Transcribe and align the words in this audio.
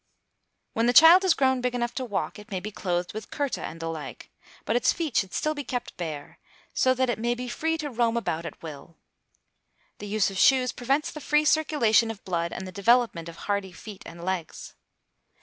When 0.73 0.87
the 0.87 0.93
child 0.97 1.21
has 1.21 1.35
grown 1.35 1.61
big 1.61 1.75
enough 1.75 1.93
to 1.93 2.05
walk, 2.05 2.39
it 2.39 2.49
may 2.49 2.59
be 2.59 2.71
clothed 2.71 3.13
with 3.13 3.29
kurta 3.29 3.59
and 3.61 3.79
the 3.79 3.85
like, 3.87 4.31
but 4.65 4.75
its 4.75 4.91
feet 4.91 5.15
should 5.15 5.31
still 5.31 5.53
be 5.53 5.63
kept 5.63 5.95
bare, 5.95 6.39
so 6.73 6.95
that 6.95 7.07
it 7.07 7.19
may 7.19 7.35
be 7.35 7.47
free 7.47 7.77
to 7.77 7.89
roam 7.91 8.17
about 8.17 8.47
at 8.47 8.63
will. 8.63 8.97
The 9.99 10.07
use 10.07 10.31
of 10.31 10.39
shoes 10.39 10.71
prevents 10.71 11.11
the 11.11 11.21
free 11.21 11.45
circulation 11.45 12.09
of 12.09 12.25
blood 12.25 12.51
and 12.51 12.65
the 12.65 12.71
development 12.71 13.29
of 13.29 13.35
hardy 13.45 13.71
feet 13.73 14.01
and 14.03 14.23
legs. 14.23 14.73